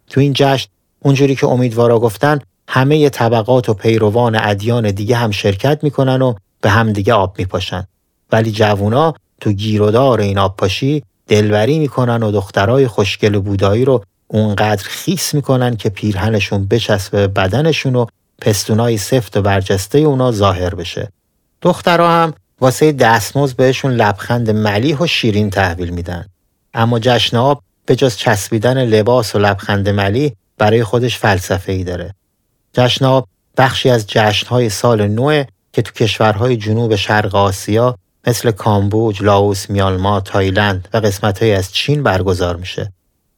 [0.09, 0.69] تو این جشن
[1.07, 2.39] اونجوری که امیدوارا گفتن
[2.69, 7.85] همه طبقات و پیروان ادیان دیگه هم شرکت می‌کنن و به همدیگه آب میپاشن
[8.33, 14.05] ولی جوونا تو گیرودار این آب پاشی دلبری می‌کنن و دخترای خوشگل و بودایی رو
[14.29, 18.07] اونقدر خیس می‌کنن که پیرهنشون بچسبه بدنشون و
[18.41, 21.09] پستونای سفت و برجسته اونا ظاهر بشه.
[21.63, 26.27] دخترها هم واسه دستمزد بهشون لبخند ملیح و شیرین تحویل میدن.
[26.75, 32.15] اما جشن آب به جز چسبیدن لباس و لبخند ملی برای خودش فلسفه ای داره.
[32.73, 39.23] جشن آب بخشی از جشنهای سال نو که تو کشورهای جنوب شرق آسیا مثل کامبوج،
[39.23, 42.93] لاوس، میالما، تایلند و قسمتهایی از چین برگزار میشه.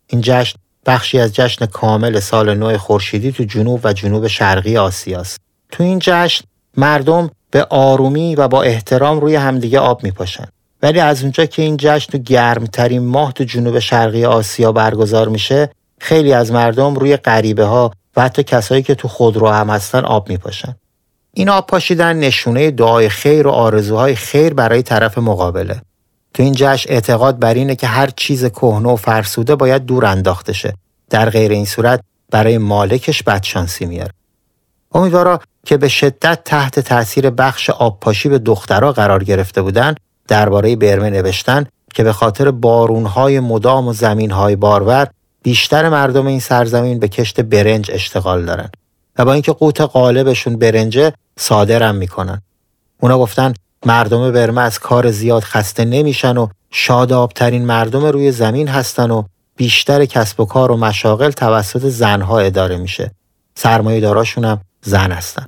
[0.07, 5.41] این جشن بخشی از جشن کامل سال نو خورشیدی تو جنوب و جنوب شرقی آسیاست.
[5.71, 6.45] تو این جشن
[6.77, 10.47] مردم به آرومی و با احترام روی همدیگه آب میپاشن.
[10.83, 15.71] ولی از اونجا که این جشن تو گرمترین ماه تو جنوب شرقی آسیا برگزار میشه
[16.01, 20.29] خیلی از مردم روی غریبه ها و حتی کسایی که تو خودرو هم هستن آب
[20.29, 20.77] میپاشن.
[21.35, 25.81] این آب پاشیدن نشونه دعای خیر و آرزوهای خیر برای طرف مقابله.
[26.35, 30.53] تو این جشن اعتقاد بر اینه که هر چیز کهنه و فرسوده باید دور انداخته
[30.53, 30.75] شه.
[31.11, 34.13] در غیر این صورت برای مالکش بدشانسی میاره.
[34.93, 39.95] امیدوارا که به شدت تحت تاثیر بخش آبپاشی به دخترها قرار گرفته بودن
[40.29, 45.09] درباره برمه نوشتن که به خاطر بارونهای مدام و زمینهای بارور
[45.49, 48.71] بیشتر مردم این سرزمین به کشت برنج اشتغال دارن
[49.19, 52.43] و با اینکه قوت غالبشون برنجه صادرم می‌کنن.
[53.01, 53.55] اونا گفتن
[53.87, 59.23] مردم برمه از کار زیاد خسته نمیشن و شادابترین مردم روی زمین هستن و
[59.57, 63.11] بیشتر کسب و کار و مشاغل توسط زنها اداره میشه.
[63.55, 65.47] سرمایه داراشون هم زن هستن.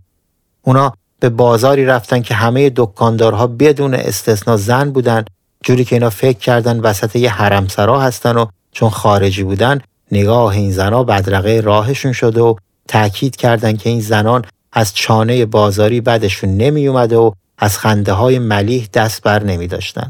[0.63, 5.25] اونا به بازاری رفتن که همه دکاندارها بدون استثنا زن بودن
[5.65, 9.81] جوری که اینا فکر کردن وسط یه حرمسرا هستن و چون خارجی بودن
[10.13, 12.55] نگاه این زنها بدرقه راهشون شده و
[12.89, 18.39] تأکید کردن که این زنان از چانه بازاری بدشون نمی اومده و از خنده های
[18.39, 20.09] ملیح دست بر نمی داشتن.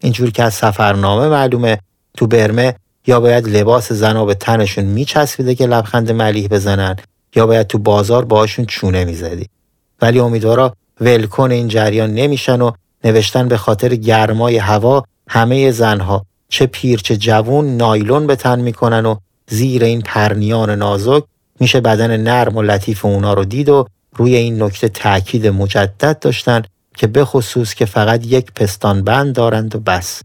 [0.00, 1.78] اینجور که از سفرنامه معلومه
[2.16, 2.74] تو برمه
[3.06, 6.96] یا باید لباس زنها به تنشون میچسبیده که لبخند ملیح بزنن
[7.36, 9.48] یا باید تو بازار باشون چونه می‌زدی.
[10.02, 12.70] ولی امیدوارا ولکن این جریان نمیشن و
[13.04, 19.06] نوشتن به خاطر گرمای هوا همه زنها چه پیر چه جوون نایلون به تن می‌کنن
[19.06, 19.16] و
[19.48, 21.24] زیر این پرنیان نازک
[21.60, 26.62] میشه بدن نرم و لطیف اونا رو دید و روی این نکته تاکید مجدد داشتن
[26.96, 30.22] که به خصوص که فقط یک پستان بند دارند و بس.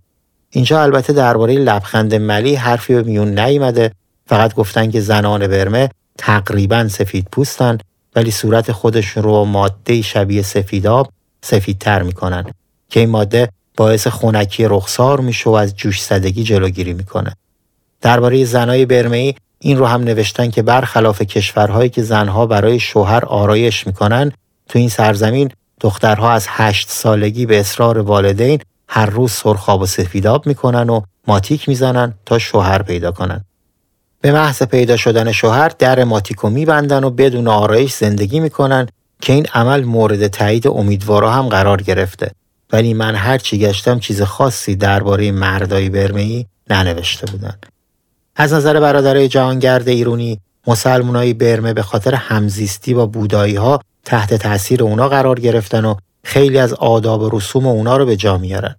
[0.49, 3.91] اینجا البته درباره لبخند ملی حرفی به میون نیامده
[4.25, 7.77] فقط گفتن که زنان برمه تقریبا سفید پوستن
[8.15, 11.09] ولی صورت خودشون رو ماده شبیه سفیداب
[11.41, 12.45] سفیدتر می‌کنن.
[12.89, 13.49] که این ماده
[13.81, 17.35] باعث خونکی رخسار میشه و از جوش زدگی جلوگیری می‌کنه.
[18.01, 23.87] درباره زنای برمه‌ای این رو هم نوشتن که برخلاف کشورهایی که زنها برای شوهر آرایش
[23.87, 24.31] می‌کنن
[24.69, 30.47] تو این سرزمین دخترها از هشت سالگی به اصرار والدین هر روز سرخاب و سفیداب
[30.47, 33.45] می‌کنن و ماتیک می‌زنن تا شوهر پیدا کنن.
[34.21, 38.87] به محض پیدا شدن شوهر در ماتیکو میبندن و بدون آرایش زندگی می‌کنن
[39.21, 42.31] که این عمل مورد تایید امیدوارا هم قرار گرفته
[42.71, 47.55] ولی من هر چی گشتم چیز خاصی درباره مردای برمه‌ای ننوشته بودن
[48.35, 54.83] از نظر برادرای جهانگرد ایرونی مسلمانای برمه به خاطر همزیستی با بودایی ها تحت تاثیر
[54.83, 58.75] اونا قرار گرفتن و خیلی از آداب و رسوم اونا رو به جا میارن.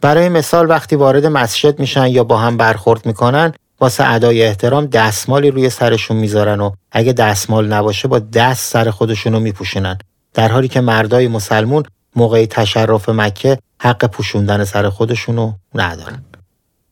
[0.00, 5.50] برای مثال وقتی وارد مسجد میشن یا با هم برخورد می‌کنن واسه ادای احترام دستمالی
[5.50, 9.98] روی سرشون می‌ذارن و اگه دستمال نباشه با دست سر خودشون رو میپوشونن.
[10.34, 11.82] در حالی که مردای مسلمون
[12.16, 16.22] موقع تشرف مکه حق پوشوندن سر خودشونو ندارن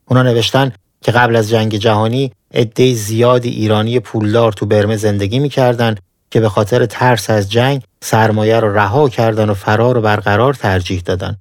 [0.07, 5.95] اونا نوشتن که قبل از جنگ جهانی عده زیادی ایرانی پولدار تو برمه زندگی می‌کردن
[6.31, 11.03] که به خاطر ترس از جنگ سرمایه رو رها کردن و فرار و برقرار ترجیح
[11.05, 11.37] دادن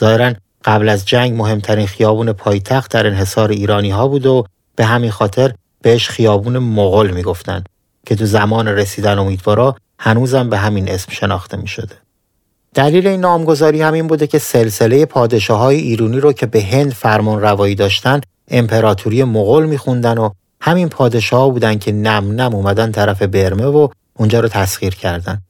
[0.00, 0.32] ظاهرا
[0.64, 4.44] قبل از جنگ مهمترین خیابون پایتخت در انحصار ایرانی ها بود و
[4.76, 7.64] به همین خاطر بهش خیابون مغول می‌گفتن
[8.06, 12.01] که تو زمان رسیدن امیدوارا هنوزم به همین اسم شناخته می شده.
[12.74, 17.40] دلیل این نامگذاری همین بوده که سلسله پادشاه های ایرانی رو که به هند فرمان
[17.40, 20.30] روایی داشتن امپراتوری مغول میخوندن و
[20.60, 25.40] همین پادشاه بودن که نم نم اومدن طرف برمه و اونجا رو تسخیر کردن.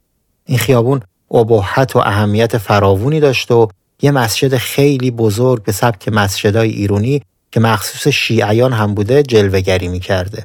[0.45, 3.69] این خیابون ابهت و اهمیت فراوونی داشت و
[4.03, 10.43] یه مسجد خیلی بزرگ به سبک مسجدهای ایرانی که مخصوص شیعیان هم بوده جلوگری می‌کرده.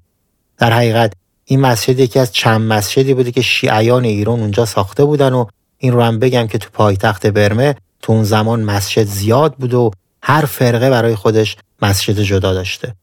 [0.58, 1.14] در حقیقت
[1.46, 5.46] این مسجد یکی از چند مسجدی بوده که شیعیان ایران اونجا ساخته بودن و
[5.78, 9.92] این رو هم بگم که تو پایتخت برمه تو اون زمان مسجد زیاد بود و
[10.22, 12.96] هر فرقه برای خودش مسجد جدا داشته.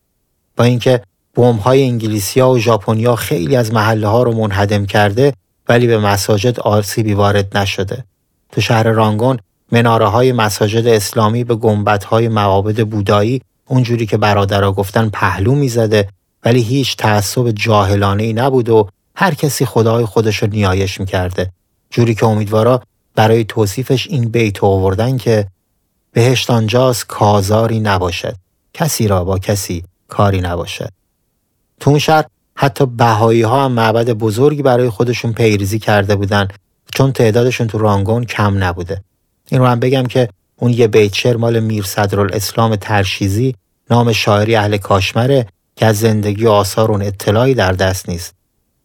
[0.56, 1.02] با اینکه
[1.34, 5.32] بمب های انگلیسیا و ژاپنیا خیلی از محله ها رو منهدم کرده
[5.68, 8.04] ولی به مساجد آسیبی وارد نشده.
[8.52, 9.38] تو شهر رانگون
[9.72, 16.08] مناره های مساجد اسلامی به گنبت های معابد بودایی اونجوری که برادرها گفتن پهلو می‌زده
[16.44, 21.50] ولی هیچ تعصب جاهلانه ای نبود و هر کسی خدای خودش رو نیایش می‌کرده
[21.94, 22.82] جوری که امیدوارا
[23.14, 25.46] برای توصیفش این بیت آوردن که
[26.12, 28.34] بهشت آنجاست کازاری نباشد.
[28.72, 30.88] کسی را با کسی کاری نباشد.
[31.80, 36.48] تو اون شهر حتی بهایی ها هم معبد بزرگی برای خودشون پیریزی کرده بودن.
[36.94, 39.02] چون تعدادشون تو رانگون کم نبوده.
[39.48, 43.54] این رو هم بگم که اون یه بیت شعر مال میر صدرالاسلام ترشیزی
[43.90, 48.34] نام شاعری اهل کاشمره که از زندگی و آثار اون اطلاعی در دست نیست.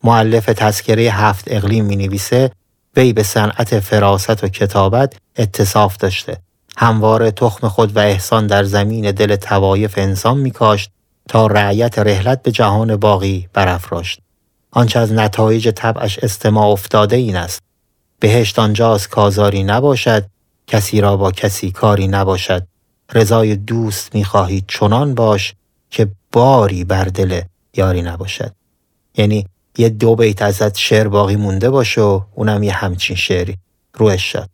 [0.04, 2.52] معلف تذکره هفت اقلیم می نویسه
[3.00, 6.38] وی به صنعت فراست و کتابت اتصاف داشته.
[6.78, 10.92] همواره تخم خود و احسان در زمین دل توایف انسان می کاشت
[11.30, 14.20] تا رعیت رحلت به جهان باقی برافراشت.
[14.72, 17.62] آنچه از نتایج طبعش استماع افتاده این است.
[18.20, 20.26] بهشت آنجاست کازاری نباشد
[20.68, 22.68] کسی را با کسی کاری نباشد
[23.14, 25.54] رضای دوست می‌خواهی چنان باش
[25.90, 27.42] که باری بر دل
[27.78, 28.52] یاری نباشد
[29.18, 29.46] یعنی
[29.78, 33.58] یه دو بیت ازت شعر باقی مونده باشه و اونم یه همچین شعری.
[33.94, 34.50] روش شد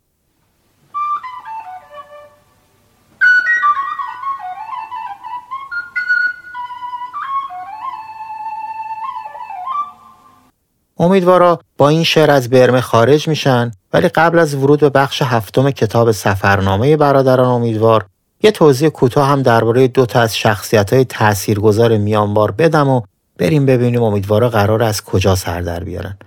[10.98, 15.72] امیدوارا با این شعر از برمه خارج میشن ولی قبل از ورود به بخش هفتم
[15.72, 18.06] کتاب سفرنامه برادران امیدوار
[18.44, 23.02] یه توضیح کوتاه هم درباره دو تا از شخصیت های تاثیرگذار میانبار بدم و
[23.38, 26.18] بریم ببینیم امیدوارا قرار از کجا سر در بیارن.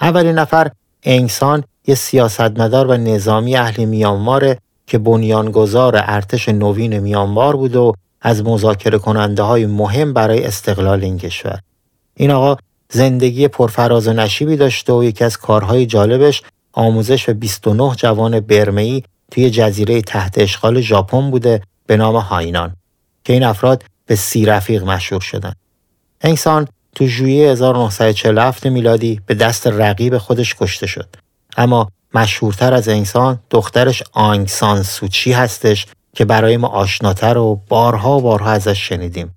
[0.00, 0.70] اولین نفر
[1.02, 8.44] انسان یه سیاستمدار و نظامی اهل میانماره که بنیانگذار ارتش نوین میانمار بود و از
[8.44, 11.60] مذاکره کننده های مهم برای استقلال این کشور.
[12.14, 12.56] این آقا
[12.92, 19.02] زندگی پرفراز و نشیبی داشته و یکی از کارهای جالبش آموزش به 29 جوان برمه‌ای
[19.30, 22.76] توی جزیره تحت اشغال ژاپن بوده به نام هاینان
[23.24, 25.52] که این افراد به سی رفیق مشهور شدن.
[26.20, 31.08] انسان تو ژوئیه 1947 میلادی به دست رقیب خودش کشته شد.
[31.56, 38.20] اما مشهورتر از انسان دخترش آنگسان سوچی هستش که برای ما آشناتر و بارها و
[38.20, 39.34] بارها ازش شنیدیم.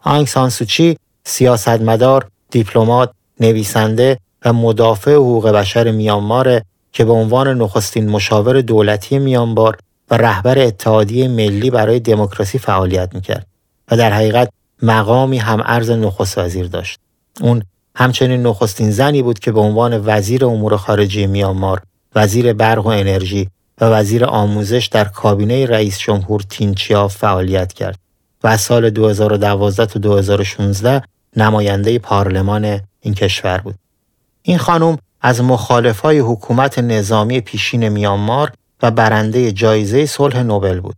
[0.00, 6.60] آنگسان سوچی سیاستمدار، دیپلمات، نویسنده و مدافع حقوق بشر میانمار
[6.92, 9.78] که به عنوان نخستین مشاور دولتی میانبار
[10.10, 13.46] و رهبر اتحادیه ملی برای دموکراسی فعالیت می‌کرد
[13.90, 14.48] و در حقیقت
[14.82, 17.00] مقامی هم ارز نخست وزیر داشت.
[17.40, 17.62] اون
[17.96, 21.82] همچنین نخستین زنی بود که به عنوان وزیر امور خارجه میانمار،
[22.14, 23.48] وزیر برق و انرژی
[23.80, 27.98] و وزیر آموزش در کابینه رئیس جمهور تینچیا فعالیت کرد
[28.44, 31.02] و سال 2012 تا 2016
[31.36, 33.74] نماینده پارلمان این کشور بود.
[34.42, 40.96] این خانم از مخالفای حکومت نظامی پیشین میانمار و برنده جایزه صلح نوبل بود.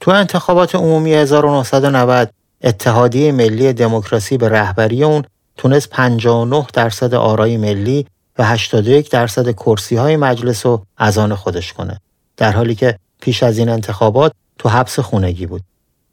[0.00, 2.30] تو انتخابات عمومی 1990
[2.66, 5.24] اتحادیه ملی دموکراسی به رهبری اون
[5.56, 8.06] تونست 59 درصد آرای ملی
[8.38, 12.00] و 81 درصد کرسی های مجلس رو از آن خودش کنه.
[12.36, 15.62] در حالی که پیش از این انتخابات تو حبس خونگی بود.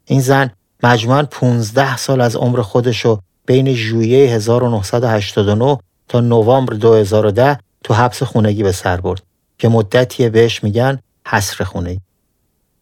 [0.04, 0.50] این زن
[0.82, 5.78] مجموعاً 15 سال از عمر خودشو بین ژوئیه 1989
[6.08, 9.22] تا نوامبر 2010 تو حبس خونگی به سر برد
[9.58, 12.00] که مدتیه بهش میگن حسر خونگی.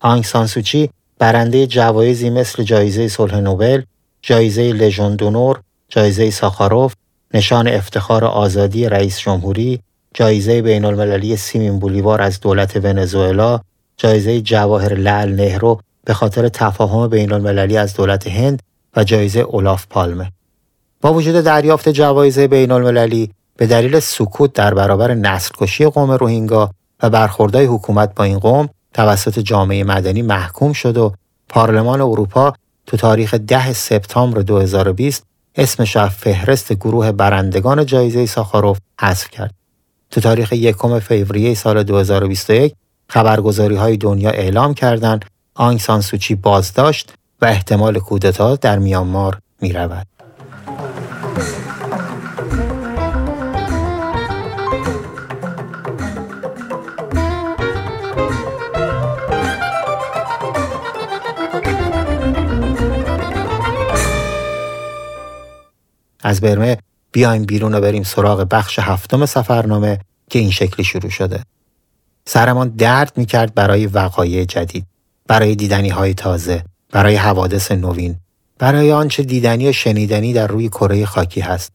[0.01, 0.91] آنگ سانسوچی
[1.23, 3.83] برنده جوایزی مثل جایزه صلح نوبل،
[4.23, 6.95] جایزه لژون دونور، جایزه ساخاروف،
[7.35, 9.81] نشان افتخار آزادی رئیس جمهوری،
[10.15, 13.61] جایزه بین المللی سیمین بولیوار از دولت ونزوئلا،
[13.97, 18.63] جایزه جواهر لعل نهرو به خاطر تفاهم بین المللی از دولت هند
[18.97, 20.33] و جایزه اولاف پالمه.
[21.01, 26.71] با وجود دریافت جوایز بین المللی به دلیل سکوت در برابر نسل کشی قوم روهینگا
[27.03, 31.13] و برخوردهای حکومت با این قوم توسط جامعه مدنی محکوم شد و
[31.49, 32.53] پارلمان اروپا
[32.87, 35.25] تو تاریخ 10 سپتامبر 2020
[35.57, 39.55] اسمش از فهرست گروه برندگان جایزه ساخاروف حذف کرد.
[40.11, 42.75] تو تاریخ یکم فوریه سال 2021
[43.09, 45.25] خبرگزاری های دنیا اعلام کردند
[45.55, 50.07] آنگ سانسوچی بازداشت و احتمال کودتا در میانمار می رود.
[66.23, 66.79] از برمه
[67.13, 69.99] بیایم بیرون و بریم سراغ بخش هفتم سفرنامه
[70.31, 71.43] که این شکلی شروع شده.
[72.25, 74.87] سرمان درد می‌کرد برای وقایع جدید،
[75.27, 78.17] برای دیدنی های تازه، برای حوادث نوین،
[78.59, 81.73] برای آنچه دیدنی و شنیدنی در روی کره خاکی هست.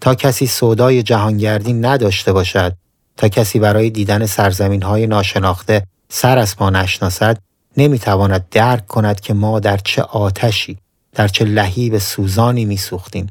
[0.00, 2.76] تا کسی سودای جهانگردی نداشته باشد،
[3.16, 7.38] تا کسی برای دیدن سرزمین های ناشناخته سر از پا نشناسد،
[7.76, 10.78] نمی‌تواند درک کند که ما در چه آتشی،
[11.14, 13.26] در چه لهیب سوزانی میسوختیم.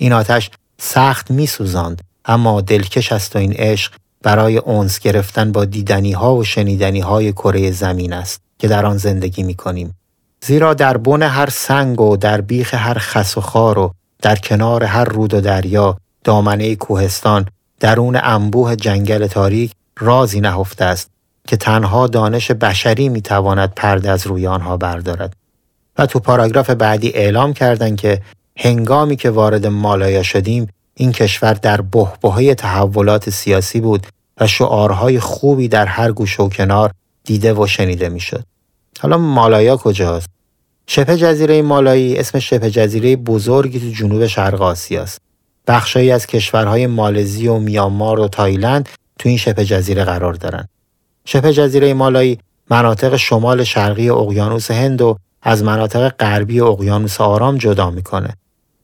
[0.00, 3.92] این آتش سخت میسوزاند اما دلکش است و این عشق
[4.22, 8.96] برای اونس گرفتن با دیدنی ها و شنیدنی های کره زمین است که در آن
[8.96, 9.94] زندگی می کنیم.
[10.42, 14.84] زیرا در بن هر سنگ و در بیخ هر خس و خار و در کنار
[14.84, 17.46] هر رود و دریا دامنه کوهستان
[17.80, 21.10] درون انبوه جنگل تاریک رازی نهفته است
[21.46, 25.36] که تنها دانش بشری می تواند پرده از روی آنها بردارد
[25.98, 28.22] و تو پاراگراف بعدی اعلام کردند که
[28.62, 34.06] هنگامی که وارد مالایا شدیم این کشور در بهبهه تحولات سیاسی بود
[34.40, 36.90] و شعارهای خوبی در هر گوشه و کنار
[37.24, 38.44] دیده و شنیده می‌شد.
[39.00, 40.28] حالا مالایا کجاست؟
[40.86, 45.20] شبه جزیره مالایی اسم شبه جزیره بزرگی تو جنوب شرق آسیاست.
[45.66, 48.88] بخشایی از کشورهای مالزی و میانمار و تایلند
[49.18, 50.68] تو این شبه جزیره قرار دارن.
[51.24, 52.38] شبه جزیره مالایی
[52.70, 58.34] مناطق شمال شرقی اقیانوس هند و از مناطق غربی اقیانوس آرام جدا می‌کنه.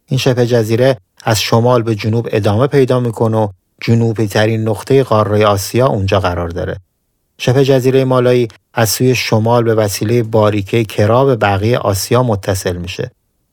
[0.09, 3.49] این شبه جزیره از شمال به جنوب ادامه پیدا می‌کنه و
[3.81, 6.77] جنوبی ترین نقطه قاره آسیا اونجا قرار داره.
[7.39, 13.11] شبه جزیره مالایی از سوی شمال به وسیله باریکه کرا به بقیه آسیا متصل میشه.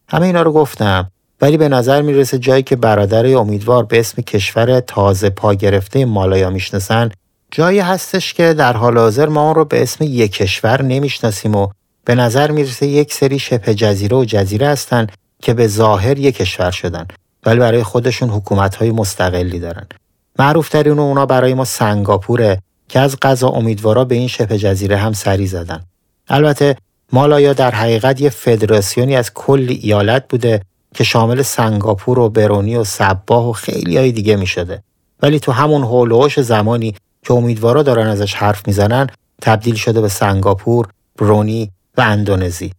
[0.07, 4.79] همه اینا رو گفتم ولی به نظر می‌رسه جایی که برادر امیدوار به اسم کشور
[4.79, 7.11] تازه پا گرفته مالایا می‌شناسن
[7.51, 11.67] جایی هستش که در حال حاضر ما اون رو به اسم یک کشور نمی‌شناسیم و
[12.05, 15.07] به نظر می‌رسه یک سری شبه جزیره و جزیره هستن
[15.43, 17.07] که به ظاهر یک کشور شدن
[17.45, 19.85] ولی برای خودشون حکومت های مستقلی دارن
[20.39, 25.13] معروف ترین اونا برای ما سنگاپوره که از غذا امیدوارا به این شبه جزیره هم
[25.13, 25.83] سری زدن
[26.27, 26.75] البته
[27.11, 30.61] مالایا در حقیقت یه فدراسیونی از کلی ایالت بوده
[30.93, 34.83] که شامل سنگاپور و برونی و سباه و خیلی های دیگه می شده.
[35.21, 39.07] ولی تو همون هولوش زمانی که امیدوارا دارن ازش حرف می‌زنن
[39.41, 40.87] تبدیل شده به سنگاپور،
[41.17, 42.71] برونی و اندونزی.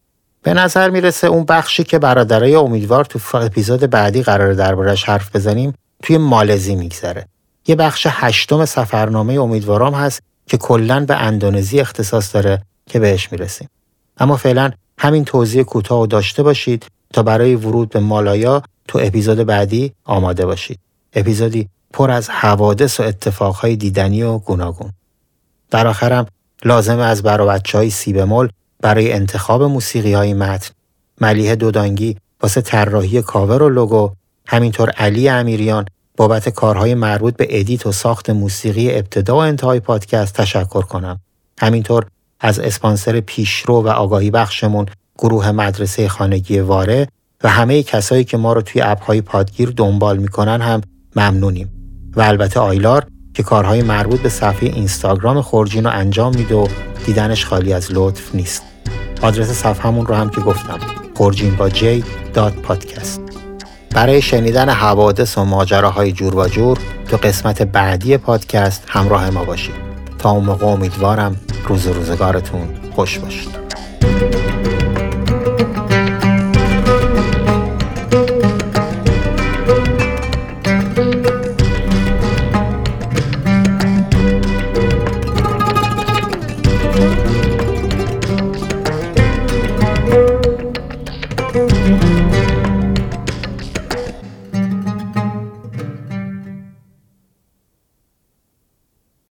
[0.44, 5.74] به نظر می‌رسه اون بخشی که برادرای امیدوار تو اپیزود بعدی قرار دربارش حرف بزنیم
[6.02, 7.26] توی مالزی میگذره.
[7.66, 13.68] یه بخش هشتم سفرنامه امیدوارام هست که کلا به اندونزی اختصاص داره که بهش می‌رسیم.
[14.18, 19.38] اما فعلا همین توضیح کوتاه و داشته باشید تا برای ورود به مالایا تو اپیزود
[19.38, 20.78] بعدی آماده باشید.
[21.12, 24.92] اپیزودی پر از حوادث و اتفاقهای دیدنی و گوناگون.
[25.70, 26.26] در آخرم
[26.64, 28.12] لازم از برا بچه های سی
[28.84, 30.70] برای انتخاب موسیقی های متن.
[31.20, 34.10] ملیه دودانگی واسه طراحی کاور و لوگو
[34.46, 35.84] همینطور علی امیریان
[36.16, 41.20] بابت کارهای مربوط به edit و ساخت موسیقی ابتدا و انتهای پادکست تشکر کنم.
[41.60, 42.06] همینطور
[42.40, 44.86] از اسپانسر پیشرو و آگاهی بخشمون
[45.18, 47.08] گروه مدرسه خانگی واره
[47.44, 50.80] و همه کسایی که ما رو توی اپهای پادگیر دنبال می‌کنن هم
[51.16, 51.72] ممنونیم.
[52.16, 56.68] و البته آیلار که کارهای مربوط به صفحه اینستاگرام خورجین رو انجام میده و
[57.06, 58.73] دیدنش خالی از لطف نیست.
[59.24, 60.78] آدرس صفحمون رو هم که گفتم.
[61.14, 62.04] خورجین با جی
[62.34, 63.20] دات پادکست.
[63.90, 69.74] برای شنیدن حوادث و ماجراهای جور و جور تو قسمت بعدی پادکست همراه ما باشید.
[70.18, 73.63] تا اون موقع امیدوارم روز روزگارتون خوش باشید.